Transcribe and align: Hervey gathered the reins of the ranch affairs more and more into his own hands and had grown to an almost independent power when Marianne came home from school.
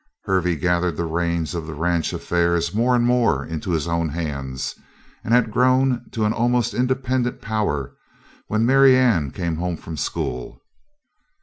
Hervey 0.23 0.55
gathered 0.55 0.97
the 0.97 1.05
reins 1.05 1.53
of 1.53 1.67
the 1.67 1.75
ranch 1.75 2.11
affairs 2.11 2.73
more 2.73 2.95
and 2.95 3.05
more 3.05 3.45
into 3.45 3.69
his 3.69 3.87
own 3.87 4.09
hands 4.09 4.73
and 5.23 5.31
had 5.31 5.51
grown 5.51 6.09
to 6.13 6.25
an 6.25 6.33
almost 6.33 6.73
independent 6.73 7.39
power 7.39 7.95
when 8.47 8.65
Marianne 8.65 9.29
came 9.29 9.57
home 9.57 9.77
from 9.77 9.97
school. 9.97 10.59